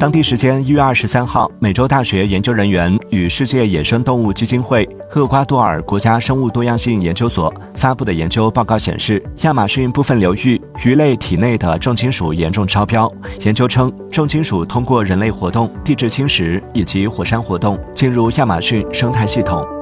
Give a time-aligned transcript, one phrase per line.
[0.00, 19.79] 当地时间一月二十三号美洲大学研究人员与世界野生动物基金会厄瓜多尔国家生物多样性研究所发布的研究报告显示亚马逊部分流域鱼类体内的重金属严重超标研究称重金属通过人类活动地质侵蚀以及火山活动进入亚马逊生态系统。